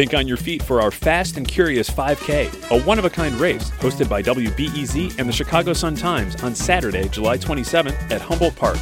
Think 0.00 0.14
on 0.14 0.26
your 0.26 0.38
feet 0.38 0.62
for 0.62 0.80
our 0.80 0.90
Fast 0.90 1.36
and 1.36 1.46
Curious 1.46 1.90
5K, 1.90 2.70
a 2.70 2.82
one 2.84 2.98
of 2.98 3.04
a 3.04 3.10
kind 3.10 3.34
race 3.34 3.70
hosted 3.72 4.08
by 4.08 4.22
WBEZ 4.22 5.18
and 5.18 5.28
the 5.28 5.32
Chicago 5.32 5.74
Sun 5.74 5.96
Times 5.96 6.42
on 6.42 6.54
Saturday, 6.54 7.06
July 7.10 7.36
27th 7.36 8.10
at 8.10 8.22
Humboldt 8.22 8.56
Park. 8.56 8.78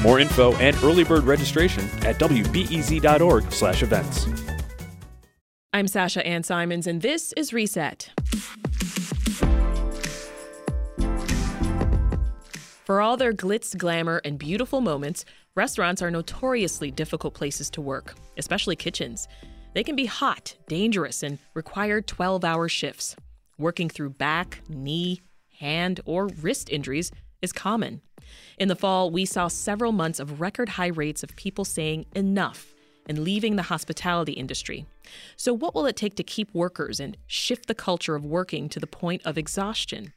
More 0.00 0.20
info 0.20 0.54
and 0.58 0.76
early 0.84 1.02
bird 1.02 1.24
registration 1.24 1.82
at 2.06 2.20
wbez.org/events. 2.20 4.26
I'm 5.72 5.88
Sasha 5.88 6.24
Ann 6.24 6.44
Simons, 6.44 6.86
and 6.86 7.02
this 7.02 7.34
is 7.36 7.52
Reset. 7.52 8.12
For 12.84 13.00
all 13.00 13.16
their 13.16 13.32
glitz, 13.32 13.76
glamour, 13.76 14.20
and 14.24 14.38
beautiful 14.38 14.80
moments, 14.80 15.24
restaurants 15.56 16.00
are 16.00 16.12
notoriously 16.12 16.92
difficult 16.92 17.34
places 17.34 17.70
to 17.70 17.80
work, 17.80 18.14
especially 18.38 18.76
kitchens. 18.76 19.26
They 19.72 19.84
can 19.84 19.94
be 19.94 20.06
hot, 20.06 20.56
dangerous, 20.66 21.22
and 21.22 21.38
require 21.54 22.00
12 22.00 22.44
hour 22.44 22.68
shifts. 22.68 23.14
Working 23.58 23.88
through 23.88 24.10
back, 24.10 24.62
knee, 24.68 25.20
hand, 25.58 26.00
or 26.04 26.26
wrist 26.26 26.70
injuries 26.70 27.12
is 27.40 27.52
common. 27.52 28.00
In 28.58 28.68
the 28.68 28.76
fall, 28.76 29.10
we 29.10 29.24
saw 29.24 29.48
several 29.48 29.92
months 29.92 30.18
of 30.18 30.40
record 30.40 30.70
high 30.70 30.88
rates 30.88 31.22
of 31.22 31.36
people 31.36 31.64
saying 31.64 32.06
enough 32.14 32.74
and 33.06 33.18
leaving 33.18 33.56
the 33.56 33.64
hospitality 33.64 34.32
industry. 34.32 34.86
So, 35.36 35.52
what 35.52 35.74
will 35.74 35.86
it 35.86 35.96
take 35.96 36.16
to 36.16 36.22
keep 36.22 36.52
workers 36.54 37.00
and 37.00 37.16
shift 37.26 37.66
the 37.66 37.74
culture 37.74 38.14
of 38.14 38.24
working 38.24 38.68
to 38.70 38.80
the 38.80 38.86
point 38.86 39.22
of 39.24 39.38
exhaustion? 39.38 40.12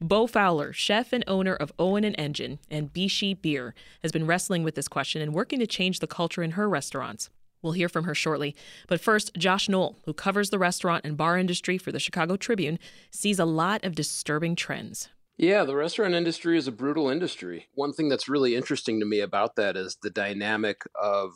Bo 0.00 0.26
Fowler, 0.26 0.72
chef 0.72 1.12
and 1.12 1.24
owner 1.26 1.54
of 1.54 1.72
Owen 1.78 2.04
and 2.04 2.14
Engine 2.18 2.58
and 2.70 2.92
Bixi 2.92 3.40
Beer, 3.40 3.74
has 4.02 4.12
been 4.12 4.26
wrestling 4.26 4.62
with 4.62 4.76
this 4.76 4.88
question 4.88 5.20
and 5.20 5.34
working 5.34 5.58
to 5.58 5.66
change 5.66 5.98
the 5.98 6.06
culture 6.06 6.42
in 6.42 6.52
her 6.52 6.68
restaurants. 6.68 7.28
We'll 7.64 7.72
hear 7.72 7.88
from 7.88 8.04
her 8.04 8.14
shortly. 8.14 8.54
But 8.88 9.00
first, 9.00 9.34
Josh 9.38 9.70
Noel, 9.70 9.96
who 10.04 10.12
covers 10.12 10.50
the 10.50 10.58
restaurant 10.58 11.04
and 11.04 11.16
bar 11.16 11.38
industry 11.38 11.78
for 11.78 11.90
the 11.90 11.98
Chicago 11.98 12.36
Tribune, 12.36 12.78
sees 13.10 13.38
a 13.38 13.46
lot 13.46 13.82
of 13.84 13.94
disturbing 13.94 14.54
trends. 14.54 15.08
Yeah, 15.38 15.64
the 15.64 15.74
restaurant 15.74 16.14
industry 16.14 16.58
is 16.58 16.68
a 16.68 16.72
brutal 16.72 17.08
industry. 17.08 17.68
One 17.74 17.94
thing 17.94 18.10
that's 18.10 18.28
really 18.28 18.54
interesting 18.54 19.00
to 19.00 19.06
me 19.06 19.20
about 19.20 19.56
that 19.56 19.78
is 19.78 19.96
the 20.02 20.10
dynamic 20.10 20.82
of 20.94 21.32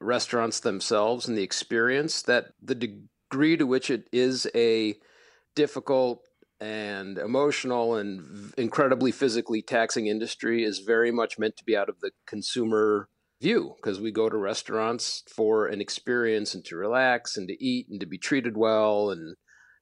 restaurants 0.00 0.60
themselves 0.60 1.26
and 1.26 1.36
the 1.36 1.42
experience 1.42 2.22
that 2.22 2.52
the 2.62 2.76
degree 2.76 3.56
to 3.56 3.66
which 3.66 3.90
it 3.90 4.08
is 4.12 4.46
a 4.54 4.94
difficult 5.56 6.22
and 6.60 7.18
emotional 7.18 7.96
and 7.96 8.54
incredibly 8.56 9.10
physically 9.10 9.60
taxing 9.60 10.06
industry 10.06 10.62
is 10.62 10.78
very 10.78 11.10
much 11.10 11.36
meant 11.36 11.56
to 11.56 11.64
be 11.64 11.76
out 11.76 11.88
of 11.88 11.98
the 12.00 12.12
consumer 12.26 13.08
view 13.44 13.74
because 13.76 14.00
we 14.00 14.10
go 14.10 14.28
to 14.28 14.36
restaurants 14.36 15.22
for 15.34 15.66
an 15.66 15.80
experience 15.80 16.54
and 16.54 16.64
to 16.64 16.76
relax 16.76 17.36
and 17.36 17.46
to 17.48 17.64
eat 17.64 17.86
and 17.90 18.00
to 18.00 18.06
be 18.06 18.18
treated 18.18 18.56
well 18.56 19.10
and 19.10 19.36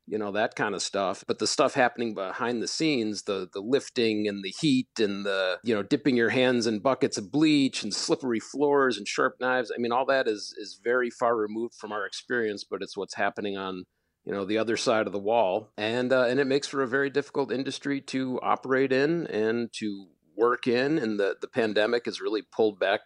you 0.07 0.19
know 0.19 0.33
that 0.33 0.57
kind 0.57 0.75
of 0.75 0.83
stuff. 0.83 1.23
But 1.29 1.39
the 1.39 1.47
stuff 1.47 1.75
happening 1.75 2.13
behind 2.13 2.61
the 2.61 2.69
scenes 2.69 3.23
the 3.23 3.49
the 3.53 3.61
lifting 3.61 4.27
and 4.27 4.43
the 4.45 4.53
heat 4.61 4.99
and 4.99 5.25
the 5.25 5.59
you 5.63 5.75
know 5.75 5.83
dipping 5.83 6.17
your 6.17 6.31
hands 6.31 6.67
in 6.67 6.81
buckets 6.81 7.17
of 7.17 7.31
bleach 7.31 7.83
and 7.83 7.95
slippery 7.95 8.41
floors 8.41 8.99
and 8.99 9.07
sharp 9.07 9.37
knives 9.41 9.71
i 9.75 9.79
mean 9.79 9.93
all 9.93 10.05
that 10.07 10.27
is 10.27 10.53
is 10.59 10.81
very 10.83 11.09
far 11.09 11.37
removed 11.37 11.75
from 11.81 11.93
our 11.93 12.05
experience 12.05 12.65
but 12.69 12.83
it's 12.83 12.97
what's 12.97 13.15
happening 13.15 13.57
on 13.57 13.85
you 14.25 14.33
know 14.33 14.45
the 14.45 14.59
other 14.59 14.77
side 14.77 15.07
of 15.07 15.13
the 15.13 15.19
wall. 15.19 15.73
And 15.77 16.13
uh, 16.13 16.25
and 16.25 16.41
it 16.41 16.47
makes 16.47 16.69
for 16.69 16.83
a 16.83 16.89
very 16.89 17.11
difficult 17.11 17.53
industry 17.53 18.01
to 18.03 18.41
operate 18.43 18.93
in 18.93 19.27
and 19.27 19.73
to 19.75 20.07
work 20.37 20.67
in 20.67 20.99
and 20.99 21.21
the 21.21 21.37
the 21.41 21.49
pandemic 21.49 22.07
has 22.07 22.21
really 22.21 22.43
pulled 22.43 22.79
back 22.79 23.01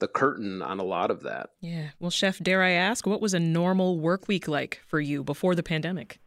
the 0.00 0.08
curtain 0.08 0.62
on 0.62 0.78
a 0.78 0.84
lot 0.84 1.10
of 1.10 1.22
that. 1.22 1.50
Yeah. 1.60 1.90
Well, 1.98 2.10
chef, 2.10 2.38
dare 2.38 2.62
I 2.62 2.70
ask, 2.70 3.06
what 3.06 3.20
was 3.20 3.34
a 3.34 3.40
normal 3.40 3.98
work 3.98 4.28
week 4.28 4.48
like 4.48 4.80
for 4.86 5.00
you 5.00 5.24
before 5.24 5.54
the 5.54 5.62
pandemic? 5.62 6.20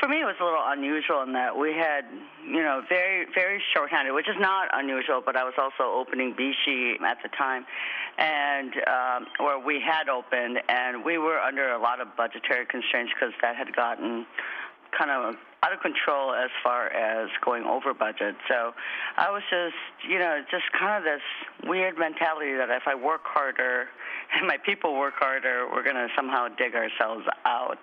For 0.00 0.08
me, 0.08 0.20
it 0.20 0.24
was 0.24 0.36
a 0.40 0.44
little 0.44 0.62
unusual 0.64 1.22
in 1.22 1.32
that 1.34 1.56
we 1.56 1.74
had, 1.74 2.02
you 2.44 2.62
know, 2.62 2.82
very, 2.88 3.26
very 3.34 3.62
shorthanded, 3.74 4.14
which 4.14 4.28
is 4.28 4.36
not 4.38 4.68
unusual, 4.72 5.22
but 5.24 5.36
I 5.36 5.44
was 5.44 5.54
also 5.58 5.84
opening 5.84 6.34
Bixi 6.34 7.00
at 7.02 7.18
the 7.22 7.28
time, 7.36 7.66
and 8.18 8.72
um, 8.86 9.26
where 9.38 9.58
we 9.58 9.80
had 9.80 10.08
opened, 10.08 10.58
and 10.68 11.04
we 11.04 11.18
were 11.18 11.38
under 11.38 11.70
a 11.70 11.80
lot 11.80 12.00
of 12.00 12.16
budgetary 12.16 12.66
constraints 12.66 13.12
because 13.14 13.34
that 13.42 13.54
had 13.54 13.74
gotten 13.74 14.26
kind 14.96 15.10
of 15.10 15.34
out 15.64 15.72
of 15.72 15.80
control 15.80 16.34
as 16.34 16.50
far 16.62 16.88
as 16.88 17.30
going 17.44 17.62
over 17.64 17.94
budget. 17.94 18.34
So 18.48 18.72
I 19.16 19.30
was 19.30 19.42
just, 19.48 19.76
you 20.08 20.18
know, 20.18 20.42
just 20.50 20.64
kind 20.78 20.98
of 20.98 21.04
this 21.04 21.22
weird 21.68 21.96
mentality 21.96 22.54
that 22.54 22.68
if 22.70 22.82
I 22.86 22.96
work 22.96 23.20
harder 23.24 23.86
and 24.34 24.46
my 24.48 24.56
people 24.64 24.98
work 24.98 25.14
harder, 25.18 25.68
we're 25.70 25.84
going 25.84 25.96
to 25.96 26.08
somehow 26.16 26.48
dig 26.48 26.74
ourselves 26.74 27.24
out. 27.44 27.78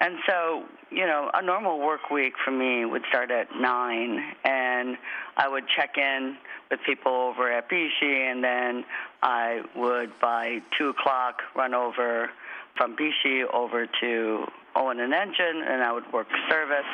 And 0.00 0.16
so, 0.26 0.64
you 0.90 1.04
know, 1.04 1.30
a 1.34 1.42
normal 1.42 1.78
work 1.78 2.10
week 2.10 2.32
for 2.42 2.50
me 2.50 2.86
would 2.86 3.02
start 3.08 3.30
at 3.30 3.48
9 3.54 4.22
and 4.44 4.96
I 5.36 5.48
would 5.48 5.64
check 5.76 5.98
in 5.98 6.38
with 6.70 6.80
people 6.86 7.12
over 7.12 7.52
at 7.52 7.68
Bixi 7.68 8.30
and 8.30 8.42
then 8.42 8.84
I 9.22 9.62
would 9.76 10.12
by 10.20 10.60
2 10.78 10.88
o'clock 10.88 11.42
run 11.54 11.74
over 11.74 12.30
from 12.78 12.96
Bixi 12.96 13.42
over 13.52 13.86
to 14.00 14.46
Owen 14.74 15.00
and 15.00 15.12
Engine 15.12 15.62
and 15.66 15.82
I 15.82 15.92
would 15.92 16.10
work 16.12 16.28
service 16.48 16.88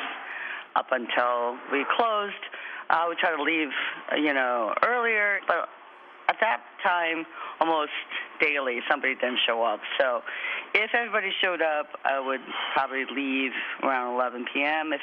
up 0.75 0.87
until 0.91 1.57
we 1.71 1.85
closed. 1.95 2.33
I 2.89 3.07
would 3.07 3.17
try 3.17 3.35
to 3.35 3.41
leave, 3.41 3.69
you 4.17 4.33
know, 4.33 4.73
earlier, 4.85 5.39
but 5.47 5.69
at 6.27 6.37
that 6.41 6.61
time, 6.83 7.25
almost 7.59 7.91
daily, 8.41 8.79
somebody 8.89 9.15
didn't 9.15 9.39
show 9.47 9.63
up. 9.63 9.79
So 9.99 10.21
if 10.73 10.91
everybody 10.93 11.31
showed 11.41 11.61
up, 11.61 11.87
I 12.03 12.19
would 12.19 12.41
probably 12.73 13.05
leave 13.15 13.51
around 13.83 14.15
11 14.15 14.45
p.m. 14.53 14.91
If 14.93 15.01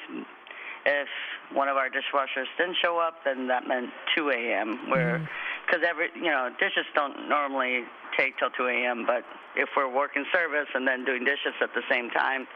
if 0.84 1.09
one 1.53 1.69
of 1.69 1.76
our 1.76 1.88
dishwashers 1.88 2.47
didn't 2.59 2.76
show 2.82 2.98
up, 2.98 3.25
then 3.25 3.47
that 3.48 3.69
meant 3.69 3.91
2 4.16 4.31
a.m. 4.31 4.91
Where 4.91 5.19
mm-hmm. 5.19 5.25
Because 5.72 5.87
every 5.88 6.09
you 6.15 6.31
know 6.31 6.50
dishes 6.60 6.84
don't 6.94 7.28
normally 7.28 7.84
take 8.16 8.38
till 8.38 8.50
2 8.50 8.66
a.m. 8.66 9.05
But 9.06 9.25
if 9.56 9.71
we're 9.77 9.93
working 9.93 10.25
service 10.33 10.69
and 10.75 10.87
then 10.87 11.05
doing 11.05 11.25
dishes 11.25 11.56
at 11.62 11.71
the 11.75 11.81
same 11.91 12.10
time, 12.10 12.47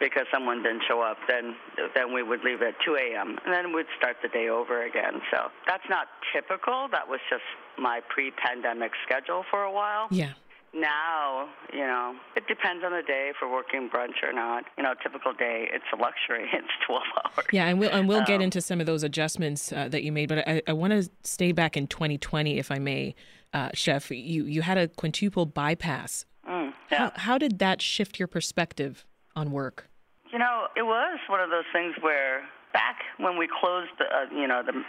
because 0.00 0.26
someone 0.32 0.62
didn't 0.62 0.82
show 0.88 1.00
up, 1.00 1.16
then 1.28 1.54
then 1.94 2.12
we 2.12 2.22
would 2.22 2.42
leave 2.42 2.62
at 2.62 2.74
2 2.84 2.96
a.m. 2.96 3.38
and 3.44 3.54
then 3.54 3.72
we'd 3.72 3.86
start 3.98 4.16
the 4.22 4.28
day 4.28 4.48
over 4.48 4.84
again. 4.84 5.20
So 5.30 5.48
that's 5.66 5.86
not 5.88 6.08
typical. 6.34 6.88
That 6.90 7.06
was 7.06 7.20
just 7.30 7.46
my 7.78 8.00
pre-pandemic 8.08 8.92
schedule 9.06 9.44
for 9.50 9.62
a 9.62 9.72
while. 9.72 10.08
Yeah. 10.10 10.32
Now, 10.76 11.48
you 11.72 11.80
know, 11.80 12.14
it 12.36 12.46
depends 12.48 12.84
on 12.84 12.92
the 12.92 13.02
day 13.02 13.32
for 13.38 13.50
working 13.50 13.88
brunch 13.88 14.22
or 14.22 14.32
not. 14.32 14.64
You 14.76 14.82
know, 14.82 14.92
a 14.92 15.02
typical 15.02 15.32
day, 15.32 15.68
it's 15.72 15.84
a 15.92 15.96
luxury. 15.96 16.48
It's 16.52 16.66
12 16.86 17.02
hours. 17.24 17.46
Yeah, 17.52 17.66
and 17.66 17.78
we'll, 17.78 17.90
and 17.90 18.08
we'll 18.08 18.18
um, 18.18 18.24
get 18.24 18.42
into 18.42 18.60
some 18.60 18.80
of 18.80 18.86
those 18.86 19.02
adjustments 19.02 19.72
uh, 19.72 19.88
that 19.88 20.02
you 20.02 20.12
made, 20.12 20.28
but 20.28 20.46
I, 20.46 20.62
I 20.66 20.72
want 20.72 20.92
to 20.92 21.08
stay 21.22 21.52
back 21.52 21.76
in 21.76 21.86
2020, 21.86 22.58
if 22.58 22.70
I 22.70 22.78
may, 22.78 23.14
uh, 23.54 23.70
Chef. 23.72 24.10
You, 24.10 24.44
you 24.44 24.62
had 24.62 24.76
a 24.76 24.88
quintuple 24.88 25.46
bypass. 25.46 26.26
Mm, 26.48 26.72
yeah. 26.90 26.98
How, 26.98 27.12
how 27.14 27.38
did 27.38 27.58
that 27.58 27.80
shift 27.80 28.18
your 28.18 28.28
perspective 28.28 29.06
on 29.34 29.50
work? 29.52 29.88
You 30.32 30.38
know, 30.38 30.66
it 30.76 30.82
was 30.82 31.18
one 31.28 31.40
of 31.40 31.50
those 31.50 31.64
things 31.72 31.94
where 32.00 32.42
back 32.72 32.96
when 33.18 33.38
we 33.38 33.48
closed, 33.48 33.90
the, 33.98 34.04
uh, 34.04 34.34
you 34.34 34.46
know, 34.46 34.62
the 34.64 34.82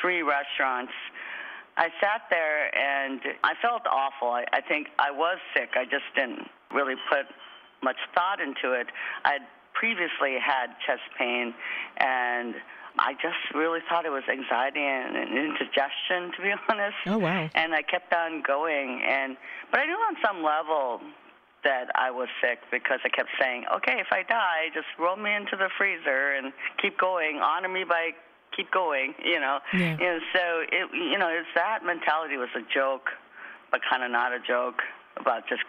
three 0.00 0.22
restaurants, 0.22 0.92
I 1.76 1.88
sat 2.00 2.22
there 2.30 2.74
and 2.76 3.20
I 3.42 3.54
felt 3.60 3.82
awful. 3.90 4.28
I, 4.28 4.44
I 4.52 4.60
think 4.60 4.88
I 4.98 5.10
was 5.10 5.38
sick. 5.54 5.70
I 5.74 5.84
just 5.84 6.04
didn't 6.14 6.48
really 6.72 6.94
put 7.10 7.26
much 7.82 7.96
thought 8.14 8.40
into 8.40 8.72
it. 8.72 8.86
I 9.24 9.32
had 9.32 9.42
previously 9.74 10.38
had 10.38 10.68
chest 10.86 11.02
pain 11.18 11.52
and 11.98 12.54
I 12.98 13.14
just 13.14 13.42
really 13.54 13.80
thought 13.88 14.06
it 14.06 14.10
was 14.14 14.22
anxiety 14.30 14.80
and, 14.80 15.16
and 15.16 15.36
indigestion, 15.36 16.30
to 16.36 16.42
be 16.42 16.54
honest. 16.68 16.96
Oh 17.06 17.18
wow! 17.18 17.48
And 17.54 17.74
I 17.74 17.82
kept 17.82 18.14
on 18.14 18.42
going, 18.46 19.02
and 19.02 19.36
but 19.70 19.80
I 19.80 19.86
knew 19.86 19.94
on 19.94 20.16
some 20.24 20.44
level 20.44 21.00
that 21.64 21.88
I 21.94 22.10
was 22.10 22.28
sick 22.40 22.60
because 22.70 23.00
I 23.04 23.08
kept 23.08 23.30
saying, 23.40 23.64
okay, 23.76 23.96
if 23.98 24.08
I 24.12 24.22
die, 24.22 24.68
just 24.74 24.86
roll 24.98 25.16
me 25.16 25.34
into 25.34 25.56
the 25.56 25.68
freezer 25.76 26.34
and 26.34 26.52
keep 26.80 26.98
going, 26.98 27.40
honor 27.42 27.68
me 27.68 27.84
by 27.84 28.10
keep 28.56 28.70
going, 28.70 29.14
you 29.24 29.40
know. 29.40 29.58
Yeah. 29.72 29.96
And 30.00 30.22
so 30.32 30.62
it, 30.70 30.88
you 30.92 31.18
know, 31.18 31.28
it's 31.28 31.48
that 31.54 31.84
mentality 31.84 32.36
was 32.36 32.48
a 32.54 32.62
joke, 32.72 33.10
but 33.70 33.80
kind 33.88 34.02
of 34.02 34.10
not 34.10 34.32
a 34.32 34.38
joke 34.40 34.82
about 35.16 35.48
just 35.48 35.62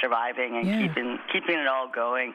surviving 0.00 0.56
and 0.56 0.66
yeah. 0.66 0.86
keeping 0.86 1.18
keeping 1.32 1.58
it 1.58 1.66
all 1.66 1.88
going. 1.88 2.34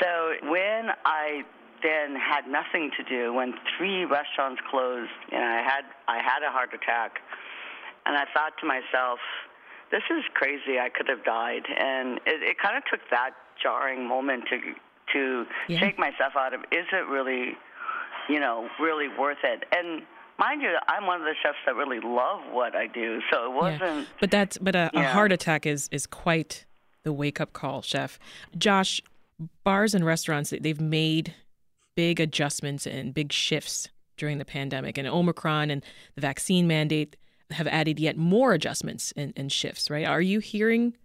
So 0.00 0.48
when 0.48 0.90
I 1.04 1.44
then 1.82 2.16
had 2.16 2.46
nothing 2.48 2.90
to 2.96 3.04
do, 3.04 3.32
when 3.32 3.54
three 3.76 4.04
restaurants 4.04 4.60
closed, 4.70 5.10
and 5.32 5.42
I 5.42 5.62
had 5.62 5.84
I 6.08 6.16
had 6.16 6.42
a 6.42 6.50
heart 6.50 6.70
attack, 6.74 7.20
and 8.06 8.16
I 8.16 8.24
thought 8.32 8.52
to 8.60 8.66
myself, 8.66 9.18
this 9.90 10.02
is 10.10 10.24
crazy. 10.34 10.78
I 10.80 10.88
could 10.88 11.08
have 11.08 11.24
died, 11.24 11.64
and 11.68 12.18
it, 12.26 12.42
it 12.42 12.58
kind 12.58 12.76
of 12.76 12.82
took 12.90 13.00
that 13.10 13.30
jarring 13.62 14.08
moment 14.08 14.44
to 14.50 14.74
to 15.12 15.46
yeah. 15.68 15.80
take 15.80 15.98
myself 15.98 16.34
out 16.36 16.54
of. 16.54 16.60
Is 16.72 16.86
it 16.92 17.06
really, 17.08 17.56
you 18.28 18.40
know, 18.40 18.68
really 18.80 19.08
worth 19.08 19.38
it? 19.44 19.64
And 19.72 20.02
mind 20.38 20.62
you, 20.62 20.70
I'm 20.88 21.06
one 21.06 21.20
of 21.20 21.26
the 21.26 21.34
chefs 21.42 21.58
that 21.66 21.74
really 21.74 22.00
love 22.00 22.40
what 22.50 22.74
I 22.74 22.86
do, 22.86 23.20
so 23.32 23.50
it 23.50 23.54
wasn't. 23.54 23.82
Yeah. 23.82 24.04
But 24.20 24.30
that's 24.30 24.58
but 24.58 24.74
a, 24.74 24.90
a 24.94 25.04
heart 25.04 25.32
attack 25.32 25.66
is 25.66 25.88
is 25.92 26.06
quite 26.06 26.64
the 27.04 27.12
wake 27.12 27.40
up 27.40 27.52
call, 27.52 27.82
chef. 27.82 28.18
Josh, 28.56 29.00
bars 29.64 29.94
and 29.94 30.04
restaurants 30.04 30.52
they've 30.60 30.80
made 30.80 31.34
big 31.94 32.20
adjustments 32.20 32.86
and 32.86 33.14
big 33.14 33.32
shifts 33.32 33.88
during 34.16 34.38
the 34.38 34.44
pandemic, 34.44 34.98
and 34.98 35.06
Omicron 35.06 35.70
and 35.70 35.84
the 36.14 36.20
vaccine 36.20 36.66
mandate 36.66 37.16
have 37.50 37.66
added 37.68 38.00
yet 38.00 38.16
more 38.16 38.54
adjustments 38.54 39.12
and, 39.16 39.32
and 39.36 39.52
shifts. 39.52 39.90
Right? 39.90 40.06
Are 40.06 40.22
you 40.22 40.40
hearing 40.40 40.96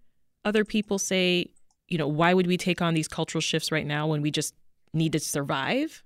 other 0.43 0.65
people 0.65 0.97
say, 0.97 1.47
you 1.87 1.97
know, 1.97 2.07
why 2.07 2.33
would 2.33 2.47
we 2.47 2.57
take 2.57 2.81
on 2.81 2.93
these 2.93 3.07
cultural 3.07 3.41
shifts 3.41 3.71
right 3.71 3.85
now 3.85 4.07
when 4.07 4.21
we 4.21 4.31
just 4.31 4.55
need 4.93 5.13
to 5.13 5.19
survive? 5.19 6.03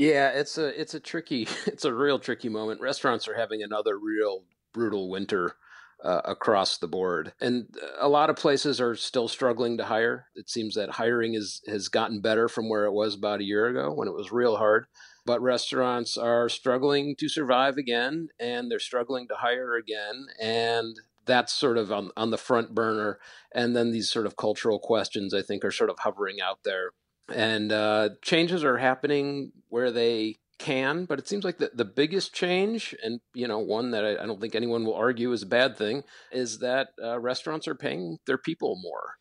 Yeah, 0.00 0.30
it's 0.30 0.56
a 0.56 0.80
it's 0.80 0.94
a 0.94 1.00
tricky 1.00 1.46
it's 1.66 1.84
a 1.84 1.92
real 1.92 2.18
tricky 2.18 2.48
moment. 2.48 2.80
Restaurants 2.80 3.28
are 3.28 3.36
having 3.36 3.62
another 3.62 3.98
real 3.98 4.44
brutal 4.72 5.10
winter 5.10 5.56
uh, 6.02 6.22
across 6.24 6.78
the 6.78 6.88
board, 6.88 7.34
and 7.38 7.66
a 8.00 8.08
lot 8.08 8.30
of 8.30 8.36
places 8.36 8.80
are 8.80 8.94
still 8.94 9.28
struggling 9.28 9.76
to 9.76 9.84
hire. 9.84 10.28
It 10.34 10.48
seems 10.48 10.74
that 10.76 10.92
hiring 10.92 11.34
is 11.34 11.60
has 11.68 11.88
gotten 11.88 12.22
better 12.22 12.48
from 12.48 12.70
where 12.70 12.86
it 12.86 12.94
was 12.94 13.14
about 13.14 13.40
a 13.40 13.44
year 13.44 13.66
ago 13.66 13.92
when 13.92 14.08
it 14.08 14.14
was 14.14 14.32
real 14.32 14.56
hard. 14.56 14.86
But 15.26 15.42
restaurants 15.42 16.16
are 16.16 16.48
struggling 16.48 17.14
to 17.18 17.28
survive 17.28 17.76
again, 17.76 18.28
and 18.38 18.70
they're 18.70 18.78
struggling 18.78 19.28
to 19.28 19.34
hire 19.34 19.74
again, 19.74 20.28
and 20.40 20.98
that's 21.26 21.52
sort 21.52 21.76
of 21.76 21.92
on, 21.92 22.10
on 22.16 22.30
the 22.30 22.38
front 22.38 22.74
burner. 22.74 23.18
And 23.54 23.76
then 23.76 23.90
these 23.90 24.10
sort 24.10 24.24
of 24.24 24.38
cultural 24.38 24.78
questions, 24.78 25.34
I 25.34 25.42
think, 25.42 25.62
are 25.62 25.70
sort 25.70 25.90
of 25.90 25.98
hovering 25.98 26.40
out 26.40 26.60
there 26.64 26.92
and 27.34 27.72
uh, 27.72 28.10
changes 28.22 28.64
are 28.64 28.78
happening 28.78 29.52
where 29.68 29.90
they 29.90 30.36
can, 30.58 31.06
but 31.06 31.18
it 31.18 31.26
seems 31.26 31.44
like 31.44 31.58
the, 31.58 31.70
the 31.74 31.84
biggest 31.84 32.34
change, 32.34 32.94
and 33.02 33.20
you 33.34 33.48
know, 33.48 33.58
one 33.58 33.90
that 33.92 34.04
I, 34.04 34.22
I 34.22 34.26
don't 34.26 34.40
think 34.40 34.54
anyone 34.54 34.84
will 34.84 34.94
argue 34.94 35.32
is 35.32 35.42
a 35.42 35.46
bad 35.46 35.76
thing, 35.76 36.04
is 36.30 36.58
that 36.58 36.88
uh, 37.02 37.18
restaurants 37.18 37.66
are 37.66 37.74
paying 37.74 38.18
their 38.26 38.38
people 38.38 38.78
more. 38.80 39.14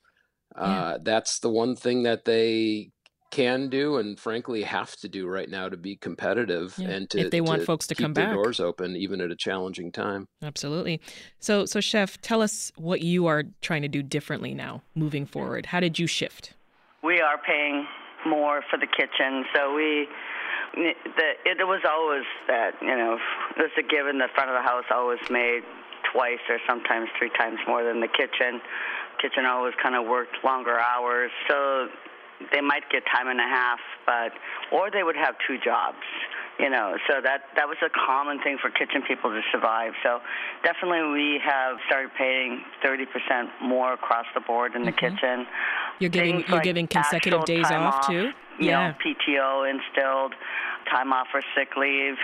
Yeah. 0.55 0.63
Uh, 0.63 0.97
that's 1.01 1.39
the 1.39 1.49
one 1.49 1.75
thing 1.75 2.03
that 2.03 2.25
they 2.25 2.91
can 3.31 3.69
do 3.69 3.97
and 3.97 4.19
frankly 4.19 4.63
have 4.63 4.95
to 4.97 5.07
do 5.07 5.27
right 5.27 5.49
now 5.49 5.69
to 5.69 5.77
be 5.77 5.95
competitive 5.95 6.73
yeah. 6.77 6.89
and 6.89 7.09
to 7.09 7.19
if 7.19 7.29
they 7.31 7.41
want 7.41 7.61
to 7.61 7.65
folks 7.65 7.85
to 7.85 7.93
keep 7.93 8.03
come 8.03 8.13
their 8.13 8.25
back 8.25 8.33
doors 8.33 8.59
open 8.59 8.95
even 8.95 9.21
at 9.21 9.29
a 9.29 9.35
challenging 9.35 9.91
time 9.91 10.27
absolutely 10.41 10.99
so 11.39 11.65
so 11.65 11.79
chef 11.79 12.19
tell 12.21 12.41
us 12.41 12.71
what 12.75 13.01
you 13.01 13.27
are 13.27 13.43
trying 13.61 13.83
to 13.83 13.87
do 13.87 14.01
differently 14.01 14.53
now 14.55 14.81
moving 14.95 15.25
forward 15.27 15.67
how 15.67 15.79
did 15.79 15.99
you 15.99 16.07
shift 16.07 16.53
we 17.03 17.21
are 17.21 17.37
paying 17.37 17.85
more 18.25 18.61
for 18.69 18.77
the 18.77 18.87
kitchen. 18.87 19.45
So 19.55 19.73
we, 19.73 20.07
the, 20.75 21.29
it 21.45 21.65
was 21.65 21.81
always 21.87 22.25
that, 22.47 22.73
you 22.81 22.95
know, 22.95 23.17
it 23.55 23.61
was 23.61 23.71
a 23.77 23.83
given 23.83 24.17
the 24.17 24.27
front 24.35 24.49
of 24.49 24.55
the 24.55 24.67
house 24.67 24.85
always 24.91 25.19
made 25.29 25.61
twice 26.11 26.43
or 26.49 26.59
sometimes 26.67 27.09
three 27.17 27.31
times 27.37 27.59
more 27.67 27.83
than 27.83 28.01
the 28.01 28.07
kitchen. 28.07 28.61
Kitchen 29.21 29.45
always 29.45 29.73
kind 29.81 29.95
of 29.95 30.05
worked 30.05 30.43
longer 30.43 30.79
hours. 30.79 31.31
So 31.47 31.87
they 32.51 32.61
might 32.61 32.89
get 32.89 33.03
time 33.13 33.27
and 33.27 33.39
a 33.39 33.47
half, 33.47 33.79
but, 34.05 34.31
or 34.71 34.91
they 34.91 35.03
would 35.03 35.17
have 35.17 35.35
two 35.47 35.57
jobs 35.63 36.03
you 36.59 36.69
know 36.69 36.97
so 37.07 37.21
that 37.23 37.41
that 37.55 37.67
was 37.67 37.77
a 37.81 37.89
common 37.89 38.39
thing 38.43 38.57
for 38.61 38.69
kitchen 38.69 39.01
people 39.07 39.31
to 39.31 39.41
survive. 39.51 39.93
So 40.03 40.19
definitely 40.63 41.09
we 41.11 41.39
have 41.43 41.77
started 41.87 42.11
paying 42.17 42.61
30% 42.83 43.05
more 43.61 43.93
across 43.93 44.25
the 44.33 44.41
board 44.41 44.75
in 44.75 44.83
the 44.83 44.91
mm-hmm. 44.91 45.15
kitchen. 45.15 45.47
You're 45.99 46.09
giving 46.09 46.37
Things 46.37 46.47
you're 46.47 46.57
like 46.57 46.63
giving 46.63 46.87
consecutive 46.87 47.45
days 47.45 47.65
off, 47.65 47.95
off, 47.95 48.07
too? 48.07 48.31
yeah. 48.59 48.89
Know, 48.89 48.95
pto 48.99 49.69
instilled 49.69 50.33
time 50.91 51.13
off 51.13 51.27
for 51.31 51.41
sick 51.55 51.75
leave. 51.77 52.15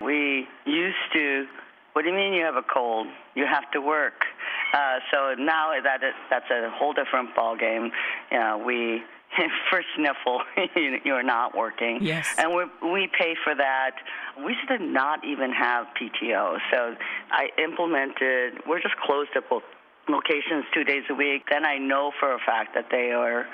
We 0.00 0.48
used 0.64 0.96
to 1.12 1.46
what 1.94 2.02
do 2.02 2.08
you 2.08 2.16
mean 2.16 2.32
you 2.32 2.44
have 2.44 2.56
a 2.56 2.62
cold? 2.62 3.06
You 3.36 3.46
have 3.46 3.70
to 3.70 3.80
work. 3.80 4.24
Uh, 4.72 4.98
so 5.12 5.34
now 5.38 5.70
that 5.80 6.02
is, 6.02 6.12
that's 6.28 6.50
a 6.50 6.68
whole 6.74 6.92
different 6.92 7.34
ball 7.36 7.56
game. 7.56 7.92
You 8.32 8.38
know, 8.38 8.62
we 8.66 9.02
for 9.70 9.82
sniffle, 9.96 10.42
you're 11.04 11.22
not 11.22 11.56
working. 11.56 11.98
Yes. 12.00 12.28
And 12.38 12.54
we 12.54 12.64
we 12.90 13.08
pay 13.18 13.34
for 13.42 13.54
that. 13.54 13.92
We 14.38 14.52
used 14.52 14.68
to 14.68 14.78
not 14.78 15.24
even 15.24 15.52
have 15.52 15.86
PTO. 16.00 16.58
So 16.72 16.96
I 17.30 17.48
implemented, 17.62 18.62
we're 18.66 18.80
just 18.80 18.96
closed 18.96 19.30
at 19.36 19.48
both 19.48 19.62
locations 20.08 20.64
two 20.74 20.84
days 20.84 21.04
a 21.08 21.14
week. 21.14 21.44
Then 21.50 21.64
I 21.64 21.78
know 21.78 22.12
for 22.18 22.34
a 22.34 22.38
fact 22.38 22.74
that 22.74 22.88
they 22.90 23.12
are 23.12 23.46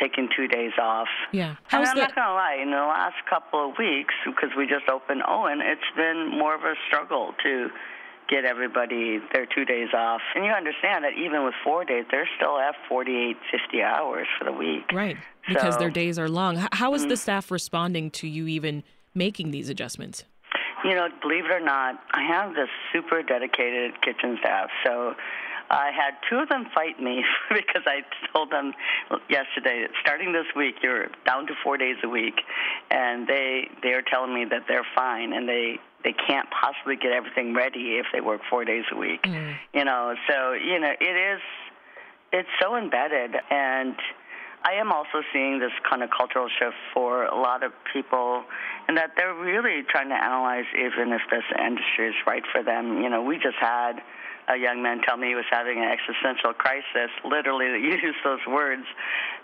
taking 0.00 0.28
two 0.36 0.46
days 0.46 0.72
off. 0.80 1.08
Yeah. 1.32 1.56
How's 1.68 1.88
and 1.88 1.88
I'm 1.88 1.98
not 1.98 2.14
going 2.14 2.26
to 2.26 2.34
lie, 2.34 2.58
in 2.60 2.70
the 2.70 2.76
last 2.76 3.16
couple 3.28 3.70
of 3.70 3.78
weeks, 3.78 4.14
because 4.24 4.50
we 4.56 4.66
just 4.66 4.88
opened 4.88 5.22
Owen, 5.26 5.60
it's 5.62 5.80
been 5.96 6.30
more 6.30 6.54
of 6.54 6.62
a 6.62 6.74
struggle 6.86 7.34
to 7.42 7.68
get 8.28 8.44
everybody 8.44 9.20
their 9.32 9.46
two 9.46 9.64
days 9.64 9.88
off. 9.94 10.20
And 10.34 10.44
you 10.44 10.50
understand 10.50 11.04
that 11.04 11.12
even 11.14 11.44
with 11.44 11.54
four 11.64 11.84
days, 11.84 12.04
they're 12.10 12.28
still 12.36 12.58
at 12.58 12.74
48, 12.88 13.36
50 13.50 13.82
hours 13.82 14.26
for 14.38 14.44
the 14.44 14.52
week. 14.52 14.90
Right, 14.92 15.16
because 15.46 15.74
so, 15.74 15.80
their 15.80 15.90
days 15.90 16.18
are 16.18 16.28
long. 16.28 16.56
How 16.72 16.94
is 16.94 17.02
mm-hmm. 17.02 17.10
the 17.10 17.16
staff 17.16 17.50
responding 17.50 18.10
to 18.12 18.28
you 18.28 18.46
even 18.46 18.82
making 19.14 19.50
these 19.50 19.68
adjustments? 19.68 20.24
You 20.84 20.94
know, 20.94 21.08
believe 21.22 21.46
it 21.46 21.50
or 21.50 21.60
not, 21.60 22.00
I 22.12 22.22
have 22.22 22.54
this 22.54 22.68
super 22.92 23.22
dedicated 23.22 24.00
kitchen 24.02 24.36
staff. 24.40 24.68
So 24.84 25.14
I 25.70 25.90
had 25.90 26.14
two 26.28 26.36
of 26.36 26.48
them 26.48 26.66
fight 26.74 27.00
me 27.00 27.24
because 27.48 27.82
I 27.86 28.02
told 28.32 28.50
them 28.50 28.72
yesterday, 29.28 29.86
starting 30.00 30.32
this 30.32 30.46
week, 30.54 30.76
you're 30.82 31.08
down 31.24 31.46
to 31.46 31.54
four 31.62 31.76
days 31.76 31.96
a 32.04 32.08
week, 32.08 32.40
and 32.90 33.26
they 33.26 33.68
they 33.82 33.92
are 33.92 34.02
telling 34.02 34.34
me 34.34 34.44
that 34.50 34.64
they're 34.68 34.86
fine 34.94 35.32
and 35.32 35.48
they 35.48 35.78
they 36.04 36.12
can't 36.12 36.48
possibly 36.50 36.96
get 36.96 37.12
everything 37.12 37.54
ready 37.54 37.98
if 37.98 38.06
they 38.12 38.20
work 38.20 38.40
four 38.48 38.64
days 38.64 38.84
a 38.92 38.96
week. 38.96 39.22
Mm. 39.22 39.56
You 39.74 39.84
know, 39.84 40.14
so 40.28 40.52
you 40.52 40.78
know 40.78 40.92
it 41.00 41.34
is 41.34 41.40
it's 42.32 42.48
so 42.60 42.76
embedded 42.76 43.36
and. 43.50 43.96
I 44.64 44.80
am 44.80 44.90
also 44.90 45.22
seeing 45.32 45.60
this 45.60 45.70
kind 45.88 46.02
of 46.02 46.10
cultural 46.10 46.48
shift 46.48 46.74
for 46.92 47.26
a 47.26 47.36
lot 47.36 47.62
of 47.62 47.70
people, 47.92 48.42
and 48.88 48.96
that 48.96 49.12
they're 49.16 49.32
really 49.32 49.84
trying 49.88 50.08
to 50.08 50.16
analyze 50.16 50.64
even 50.74 51.12
if 51.12 51.20
this 51.30 51.44
industry 51.56 52.08
is 52.08 52.16
right 52.26 52.42
for 52.50 52.64
them. 52.64 53.00
You 53.00 53.08
know, 53.08 53.22
we 53.22 53.36
just 53.36 53.54
had 53.60 54.02
a 54.48 54.56
young 54.56 54.82
man 54.82 55.00
tell 55.06 55.16
me 55.16 55.28
he 55.28 55.34
was 55.34 55.44
having 55.50 55.78
an 55.78 55.88
existential 55.90 56.52
crisis, 56.52 57.10
literally 57.24 57.66
used 57.82 58.18
those 58.24 58.40
words, 58.48 58.84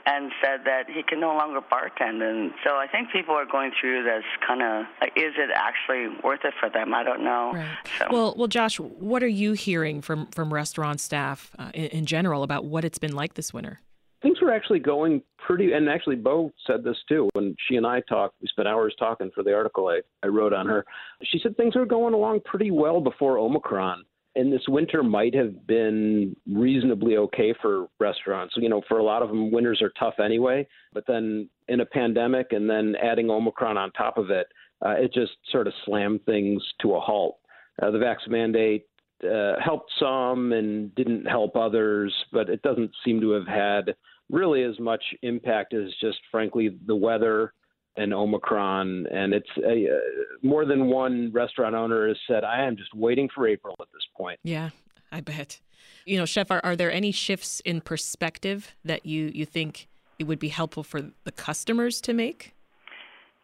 and 0.07 0.33
said 0.43 0.61
that 0.65 0.89
he 0.89 1.03
can 1.03 1.21
no 1.21 1.35
longer 1.35 1.61
bartend. 1.61 2.23
And 2.23 2.53
so 2.65 2.77
I 2.77 2.87
think 2.87 3.11
people 3.11 3.35
are 3.35 3.47
going 3.47 3.73
through 3.81 4.05
this 4.05 4.25
kind 4.47 4.63
of, 4.63 4.87
like, 5.01 5.13
is 5.17 5.35
it 5.37 5.51
actually 5.55 6.09
worth 6.23 6.45
it 6.45 6.55
for 6.59 6.69
them? 6.71 6.95
I 6.95 7.03
don't 7.03 7.25
know. 7.25 7.53
Right. 7.55 7.77
So. 7.99 8.07
Well, 8.11 8.35
well, 8.37 8.49
Josh, 8.49 8.79
what 8.79 9.23
are 9.23 9.29
you 9.29 9.53
hearing 9.53 10.03
from 10.03 10.27
from 10.29 10.53
restaurant 10.53 11.01
staff 11.01 11.51
uh, 11.59 11.71
in, 11.75 11.87
in 11.87 12.07
general 12.07 12.43
about 12.43 12.65
what 12.65 12.85
it's 12.85 12.99
been 12.99 13.15
like 13.15 13.35
this 13.35 13.53
winter? 13.53 13.81
things 14.23 14.41
were 14.41 14.53
actually 14.53 14.79
going 14.79 15.21
pretty 15.37 15.73
and 15.73 15.89
actually 15.89 16.17
bo 16.17 16.53
said 16.67 16.85
this 16.85 16.97
too 17.09 17.29
when 17.33 17.55
she 17.69 17.77
and 17.77 17.87
i 17.87 18.01
talked 18.09 18.35
we 18.41 18.47
spent 18.49 18.69
hours 18.69 18.95
talking 18.99 19.31
for 19.35 19.43
the 19.43 19.53
article 19.53 19.89
i, 19.89 20.01
I 20.23 20.29
wrote 20.29 20.53
on 20.53 20.67
her 20.67 20.85
she 21.25 21.41
said 21.43 21.57
things 21.57 21.75
were 21.75 21.85
going 21.85 22.15
along 22.15 22.41
pretty 22.45 22.71
well 22.71 23.01
before 23.01 23.39
omicron 23.39 24.05
and 24.35 24.53
this 24.53 24.67
winter 24.69 25.03
might 25.03 25.35
have 25.35 25.67
been 25.67 26.35
reasonably 26.51 27.17
okay 27.17 27.55
for 27.61 27.89
restaurants. 28.01 28.55
You 28.57 28.69
know, 28.69 28.83
for 28.89 28.99
a 28.99 29.05
lot 29.05 29.23
of 29.23 29.29
them, 29.29 29.51
winters 29.51 29.83
are 29.83 29.93
tough 29.99 30.15
anyway. 30.23 30.67
But 30.93 31.05
then 31.07 31.49
in 31.69 31.81
a 31.81 31.87
pandemic 31.87 32.49
and 32.53 32.69
then 32.69 32.95
adding 33.03 33.31
Omicron 33.31 33.77
on 33.77 33.93
top 33.93 34.17
of 34.17 34.31
it, 34.31 34.47
uh, 34.85 34.95
it 34.99 35.13
just 35.13 35.33
sort 35.51 35.67
of 35.67 35.75
slammed 35.85 36.25
things 36.25 36.63
to 36.81 36.95
a 36.95 37.01
halt. 37.01 37.39
Uh, 37.83 37.91
the 37.91 37.99
vax 37.99 38.29
mandate 38.29 38.87
uh, 39.25 39.55
helped 39.63 39.91
some 39.99 40.53
and 40.53 40.95
didn't 40.95 41.27
help 41.27 41.57
others, 41.57 42.13
but 42.33 42.49
it 42.49 42.63
doesn't 42.63 42.91
seem 43.05 43.21
to 43.21 43.31
have 43.31 43.47
had 43.47 43.95
really 44.31 44.63
as 44.63 44.79
much 44.81 45.03
impact 45.23 45.75
as 45.75 45.91
just, 46.01 46.19
frankly, 46.31 46.77
the 46.87 46.97
weather 46.97 47.53
and 47.97 48.15
Omicron, 48.15 49.07
and 49.11 49.35
it's 49.35 49.49
a, 49.59 49.89
uh, 49.89 49.99
more 50.43 50.65
than 50.65 50.87
one 50.87 51.31
restaurant 51.33 51.75
owner 51.75 52.09
has 52.09 52.17
said, 52.27 52.45
"I 52.45 52.65
am 52.65 52.77
just 52.77 52.95
waiting 52.95 53.29
for 53.35 53.47
April 53.47 53.77
at 53.81 53.89
this 53.93 54.03
point." 54.17 54.41
Yeah, 54.43 54.71
I 55.11 55.21
bet. 55.21 55.61
You 56.07 56.19
know, 56.19 56.25
chef, 56.25 56.51
are, 56.51 56.61
are 56.65 56.75
there 56.75 56.91
any 56.91 57.13
shifts 57.13 57.61
in 57.61 57.81
perspective 57.81 58.75
that 58.85 59.05
you 59.05 59.31
you 59.35 59.45
think 59.45 59.89
it 60.19 60.25
would 60.25 60.39
be 60.39 60.49
helpful 60.49 60.83
for 60.83 61.01
the 61.25 61.33
customers 61.33 62.01
to 62.03 62.13
make? 62.13 62.55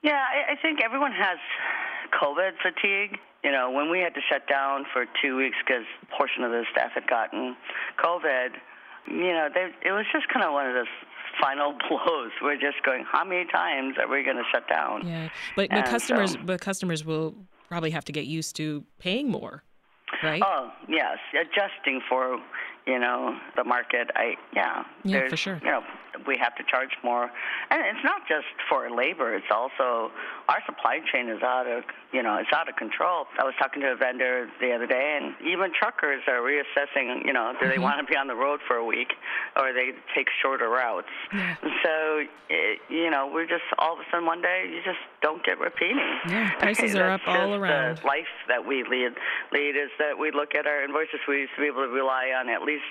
Yeah, 0.03 0.13
I, 0.13 0.53
I 0.53 0.57
think 0.63 0.81
everyone 0.83 1.13
has 1.13 1.39
COVID 2.21 2.53
fatigue. 2.63 3.19
You 3.45 3.53
know, 3.53 3.71
when 3.71 3.91
we 3.91 4.01
had 4.01 4.15
to 4.15 4.21
shut 4.29 4.49
down 4.49 4.85
for 4.93 5.07
two 5.23 5.37
weeks 5.37 5.57
because 5.65 5.85
a 6.03 6.17
portion 6.17 6.43
of 6.43 6.51
the 6.51 6.65
staff 6.73 6.93
had 6.95 7.07
gotten 7.07 7.57
COVID, 8.03 8.51
you 9.07 9.33
know, 9.33 9.49
they, 9.53 9.71
it 9.87 9.93
was 9.93 10.07
just 10.13 10.29
kind 10.29 10.45
of 10.45 10.53
one 10.53 10.67
of 10.67 10.75
those 10.75 10.93
final 11.41 11.75
blows. 11.89 12.31
We're 12.43 12.57
just 12.57 12.83
going, 12.85 13.05
how 13.11 13.25
many 13.25 13.47
times 13.47 13.97
are 13.99 14.09
we 14.09 14.23
going 14.23 14.37
to 14.37 14.45
shut 14.53 14.69
down? 14.69 15.07
Yeah, 15.07 15.29
but, 15.57 15.71
but 15.71 15.87
customers, 15.87 16.33
so, 16.33 16.39
but 16.45 16.61
customers 16.61 17.05
will 17.05 17.35
probably 17.69 17.91
have 17.91 18.05
to 18.07 18.13
get 18.13 18.27
used 18.27 18.57
to 18.57 18.85
paying 18.99 19.31
more, 19.31 19.63
right? 20.23 20.43
Oh 20.45 20.71
yes, 20.89 21.19
adjusting 21.35 22.01
for 22.09 22.39
you 22.87 22.99
know 22.99 23.39
the 23.57 23.65
market. 23.65 24.11
I 24.15 24.35
yeah, 24.55 24.85
yeah, 25.05 25.29
for 25.29 25.37
sure. 25.37 25.61
You 25.63 25.71
know, 25.71 25.83
we 26.27 26.37
have 26.39 26.55
to 26.57 26.65
charge 26.65 26.91
more. 27.03 27.31
And 27.71 27.81
it's 27.87 28.05
not 28.05 28.23
just 28.29 28.47
for 28.69 28.91
labor; 28.91 29.35
it's 29.35 29.51
also 29.51 30.11
our 30.49 30.63
supply 30.67 31.01
chain 31.13 31.29
is 31.29 31.43
out 31.43 31.67
of 31.67 31.85
you 32.13 32.23
know 32.23 32.37
it's 32.37 32.53
out 32.53 32.69
of 32.69 32.77
control. 32.77 33.27
I 33.39 33.45
was 33.45 33.55
talking 33.59 33.83
to 33.83 33.93
a 33.93 33.97
vendor 33.97 34.49
the 34.61 34.73
other 34.73 34.87
day, 34.87 35.19
and 35.21 35.35
even 35.47 35.73
truckers 35.73 36.23
are 36.27 36.41
reassessing. 36.41 37.25
You 37.25 37.33
know, 37.33 37.53
do 37.53 37.67
mm-hmm. 37.67 37.71
they 37.71 37.79
want 37.79 38.01
to 38.01 38.11
be 38.11 38.17
on 38.17 38.27
the 38.27 38.35
road 38.37 38.61
for 38.67 38.77
a 38.77 38.85
week, 38.85 39.13
or 39.57 39.73
they 39.73 39.93
take 40.15 40.29
shorter 40.43 40.69
routes? 40.69 41.09
Yeah. 41.33 41.57
So 41.63 42.25
it, 42.49 42.81
you 42.89 43.11
know, 43.11 43.31
we're 43.33 43.47
just 43.49 43.65
all 43.79 43.95
of 43.95 44.01
a 44.01 44.05
sudden 44.11 44.27
one 44.27 44.43
day 44.43 44.65
you 44.69 44.81
just 44.85 45.03
don't 45.23 45.45
get 45.45 45.59
repeating. 45.59 45.99
Yeah, 46.29 46.51
prices 46.59 46.95
are 46.95 47.11
up 47.11 47.21
all 47.27 47.55
around. 47.55 47.99
The 47.99 48.07
life 48.07 48.33
that 48.49 48.67
we 48.67 48.85
lead 48.85 49.13
lead 49.53 49.77
is 49.77 49.91
that 49.99 50.19
we 50.19 50.31
look 50.31 50.55
at 50.55 50.67
our 50.67 50.83
invoices. 50.83 51.21
We 51.29 51.41
used 51.41 51.53
to 51.57 51.63
be 51.63 51.67
able 51.67 51.85
to 51.85 51.93
rely 51.93 52.33
on 52.39 52.49
at 52.49 52.63
least 52.63 52.85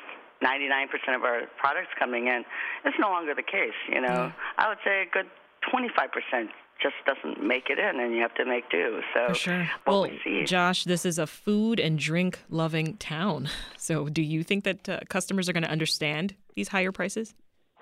99% 0.44 1.15
of 1.15 1.24
our 1.24 1.41
products 1.58 1.89
coming 1.98 2.27
in. 2.27 2.44
It's 2.86 2.98
no 3.00 3.10
longer 3.10 3.34
the 3.34 3.44
case. 3.44 3.77
You 3.89 4.01
know, 4.01 4.08
yeah. 4.08 4.32
I 4.58 4.70
would 4.70 4.77
say 4.84 5.03
a 5.03 5.06
good 5.12 5.27
25% 5.74 6.50
just 6.82 6.96
doesn't 7.06 7.44
make 7.44 7.70
it 7.70 7.79
in, 7.79 8.00
and 8.00 8.13
you 8.13 8.22
have 8.22 8.36
to 8.36 8.46
make 8.46 8.70
do. 8.70 9.01
So, 9.13 9.29
For 9.29 9.34
sure. 9.34 9.70
well, 9.86 10.03
we 10.03 10.44
Josh, 10.44 10.84
this 10.84 11.06
is 11.06 11.17
a 11.17 11.25
food 11.25 11.79
and 11.79 11.98
drink 11.98 12.39
loving 12.50 12.98
town. 12.98 13.50
So, 13.79 14.10
do 14.10 14.22
you 14.22 14.44
think 14.44 14.65
that 14.65 14.89
uh, 14.89 15.00
customers 15.08 15.48
are 15.48 15.53
going 15.53 15.63
to 15.63 15.70
understand 15.70 16.36
these 16.56 16.67
higher 16.67 16.91
prices? 16.91 17.34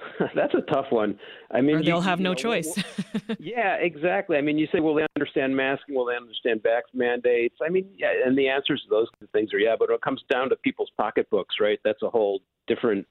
That's 0.36 0.54
a 0.54 0.62
tough 0.62 0.88
one. 0.90 1.18
I 1.52 1.62
mean, 1.62 1.78
or 1.78 1.84
they'll 1.84 1.98
you, 1.98 2.02
have 2.02 2.20
you 2.20 2.24
no 2.24 2.32
know, 2.32 2.36
choice. 2.36 2.78
yeah, 3.40 3.76
exactly. 3.76 4.38
I 4.38 4.42
mean, 4.42 4.58
you 4.58 4.68
say, 4.72 4.80
will 4.80 4.96
they 4.96 5.06
understand 5.16 5.56
masking? 5.56 5.96
Will 5.96 6.06
they 6.06 6.16
understand 6.16 6.62
vax 6.64 6.82
mandates? 6.94 7.56
I 7.66 7.70
mean, 7.70 7.88
yeah, 7.98 8.12
and 8.26 8.38
the 8.38 8.48
answers 8.48 8.82
to 8.84 8.90
those 8.90 9.08
things 9.32 9.54
are 9.54 9.60
yeah, 9.60 9.76
but 9.78 9.90
it 9.90 10.02
comes 10.02 10.22
down 10.30 10.50
to 10.50 10.56
people's 10.58 10.92
pocketbooks, 10.98 11.56
right? 11.60 11.80
That's 11.84 12.02
a 12.04 12.10
whole 12.10 12.42
different 12.68 13.08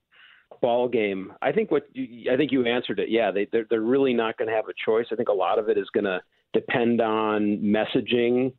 ball 0.61 0.89
game. 0.89 1.33
I 1.43 1.53
think 1.53 1.71
what 1.71 1.85
you, 1.93 2.31
I 2.33 2.37
think 2.37 2.53
you 2.53 2.65
answered 2.67 2.99
it. 2.99 3.09
Yeah, 3.09 3.31
they 3.31 3.49
they're, 3.51 3.67
they're 3.69 3.81
really 3.81 4.15
not 4.15 4.37
going 4.37 4.49
to 4.49 4.55
have 4.55 4.69
a 4.69 4.75
choice. 4.85 5.07
I 5.13 5.17
think 5.17 5.29
a 5.29 5.33
lot 5.33 5.59
of 5.59 5.69
it 5.69 5.79
is 5.79 5.89
going 5.93 6.05
to 6.05 6.21
depend 6.53 7.01
on 7.01 7.59
messaging 7.59 8.53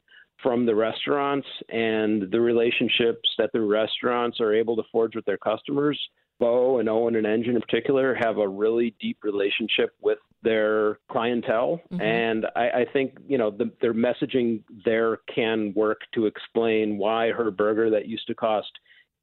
from 0.44 0.66
the 0.66 0.76
restaurants 0.76 1.48
and 1.70 2.30
the 2.32 2.40
relationships 2.40 3.30
that 3.38 3.52
the 3.54 3.62
restaurants 3.62 4.40
are 4.42 4.54
able 4.54 4.76
to 4.76 4.84
forge 4.92 5.16
with 5.16 5.26
their 5.26 5.38
customers. 5.38 6.00
Bo 6.40 6.80
and 6.80 6.90
Owen 6.90 7.16
and 7.16 7.26
Engine 7.26 7.56
in 7.56 7.62
particular 7.62 8.16
have 8.16 8.38
a 8.38 8.48
really 8.48 8.96
deep 9.00 9.20
relationship 9.24 9.92
with 10.02 10.20
their 10.44 11.00
clientele, 11.12 11.82
mm-hmm. 11.92 12.02
and 12.02 12.46
I, 12.56 12.70
I, 12.70 12.86
think 12.94 13.18
you 13.28 13.38
know 13.38 13.50
the, 13.50 13.72
their 13.82 13.94
messaging 13.94 14.62
there 14.84 15.20
can 15.34 15.74
work 15.76 16.02
to 16.14 16.28
explain 16.28 16.98
why 16.98 17.32
her 17.32 17.50
burger 17.50 17.90
that 17.90 18.08
used 18.08 18.28
to 18.28 18.36
cost 18.36 18.70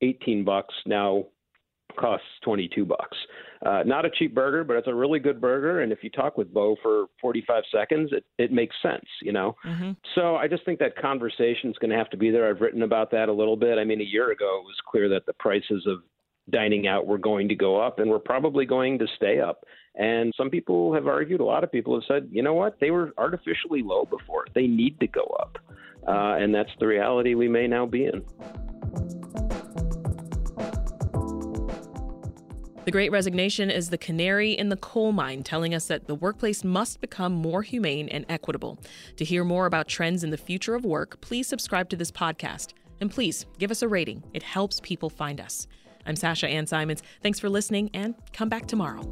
18 0.01 0.45
bucks 0.45 0.75
now 0.85 1.27
costs 1.99 2.27
22 2.45 2.85
bucks. 2.85 3.17
Uh, 3.65 3.83
not 3.85 4.05
a 4.05 4.11
cheap 4.11 4.35
burger, 4.35 4.65
but 4.65 4.77
it's 4.77 4.89
a 4.89 4.95
really 4.95 5.19
good 5.19 5.41
burger. 5.41 5.83
And 5.83 5.93
if 5.93 6.03
you 6.03 6.11
talk 6.11 6.37
with 6.37 6.53
Bo 6.53 6.77
for 6.83 7.07
45 7.21 7.63
seconds, 7.73 8.11
it, 8.13 8.25
it 8.39 8.53
makes 8.53 8.75
sense, 8.83 9.05
you 9.23 9.33
know? 9.33 9.55
Mm-hmm. 9.65 9.93
So 10.15 10.37
I 10.37 10.49
just 10.49 10.65
think 10.65 10.79
that 10.81 10.97
conversation 10.97 11.71
is 11.71 11.79
going 11.79 11.91
to 11.91 11.97
have 11.97 12.11
to 12.11 12.17
be 12.17 12.31
there. 12.31 12.49
I've 12.49 12.61
written 12.61 12.83
about 12.83 13.11
that 13.13 13.29
a 13.29 13.33
little 13.33 13.57
bit. 13.57 13.79
I 13.79 13.85
mean, 13.85 14.01
a 14.01 14.05
year 14.05 14.31
ago, 14.31 14.61
it 14.61 14.65
was 14.65 14.77
clear 14.89 15.09
that 15.11 15.27
the 15.27 15.35
prices 15.35 15.87
of 15.87 15.99
dining 16.53 16.87
out 16.87 17.07
were 17.07 17.19
going 17.19 17.49
to 17.49 17.55
go 17.55 17.81
up 17.81 17.99
and 17.99 18.11
we're 18.11 18.19
probably 18.19 18.67
going 18.67 18.99
to 18.99 19.07
stay 19.17 19.41
up. 19.41 19.65
And 19.95 20.33
some 20.37 20.51
people 20.51 20.95
have 20.95 21.07
argued, 21.07 21.41
a 21.41 21.45
lot 21.45 21.65
of 21.65 21.73
people 21.73 21.95
have 21.95 22.05
said, 22.07 22.29
you 22.31 22.43
know 22.43 22.55
what, 22.55 22.79
they 22.81 22.91
were 22.91 23.13
artificially 23.19 23.83
low 23.83 24.05
before. 24.05 24.47
They 24.55 24.67
need 24.67 25.01
to 25.01 25.07
go 25.07 25.23
up. 25.41 25.59
Uh, 26.07 26.37
and 26.43 26.55
that's 26.55 26.71
the 26.81 26.87
reality 26.87 27.35
we 27.35 27.49
may 27.49 27.67
now 27.67 27.87
be 27.87 28.05
in. 28.07 28.23
The 32.85 32.91
Great 32.91 33.13
Resignation 33.13 33.71
is 33.71 33.91
the 33.91 33.99
canary 33.99 34.53
in 34.53 34.69
the 34.69 34.77
coal 34.77 35.13
mine 35.13 35.45
telling 35.45 35.73
us 35.73 35.87
that 35.87 36.09
the 36.09 36.17
workplace 36.17 36.65
must 36.65 37.01
become 37.01 37.33
more 37.33 37.63
humane 37.63 38.09
and 38.09 38.27
equitable. 38.29 38.81
To 39.19 39.25
hear 39.25 39.45
more 39.45 39.67
about 39.67 39.87
trends 39.87 40.25
in 40.25 40.31
the 40.31 40.37
future 40.37 40.75
of 40.75 40.85
work, 40.85 41.21
please 41.21 41.47
subscribe 41.47 41.89
to 41.91 41.97
this 41.97 42.11
podcast. 42.11 42.73
And 43.01 43.09
please 43.09 43.47
give 43.59 43.71
us 43.71 43.83
a 43.83 43.89
rating, 43.89 44.25
it 44.33 44.43
helps 44.43 44.81
people 44.81 45.11
find 45.11 45.41
us. 45.41 45.69
I'm 46.07 46.17
Sasha 46.17 46.49
Ann 46.49 46.67
Simons. 46.67 47.03
Thanks 47.23 47.39
for 47.39 47.49
listening 47.49 47.91
and 47.95 48.15
come 48.33 48.49
back 48.49 48.67
tomorrow. 48.67 49.03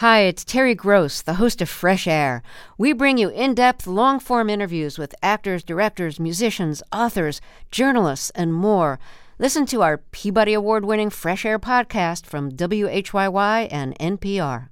Hi, 0.00 0.20
it's 0.20 0.44
Terry 0.44 0.74
Gross, 0.74 1.22
the 1.22 1.34
host 1.34 1.62
of 1.62 1.70
Fresh 1.70 2.06
Air. 2.06 2.42
We 2.76 2.92
bring 2.92 3.16
you 3.16 3.30
in 3.30 3.54
depth, 3.54 3.86
long 3.86 4.20
form 4.20 4.50
interviews 4.50 4.98
with 4.98 5.14
actors, 5.22 5.64
directors, 5.64 6.20
musicians, 6.20 6.82
authors, 6.92 7.40
journalists, 7.70 8.28
and 8.34 8.52
more. 8.52 8.98
Listen 9.38 9.64
to 9.66 9.80
our 9.80 9.96
Peabody 9.96 10.52
Award 10.52 10.84
winning 10.84 11.08
Fresh 11.08 11.46
Air 11.46 11.58
podcast 11.58 12.26
from 12.26 12.52
WHYY 12.52 13.68
and 13.70 13.98
NPR. 13.98 14.68